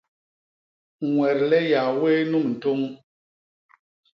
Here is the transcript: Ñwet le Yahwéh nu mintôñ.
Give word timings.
Ñwet 1.13 1.39
le 1.49 1.59
Yahwéh 1.71 2.19
nu 2.29 2.37
mintôñ. 2.45 2.79